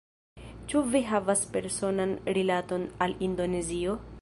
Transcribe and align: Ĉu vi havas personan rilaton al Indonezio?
Ĉu 0.71 0.81
vi 0.95 1.01
havas 1.09 1.43
personan 1.57 2.15
rilaton 2.39 2.89
al 3.07 3.15
Indonezio? 3.29 3.99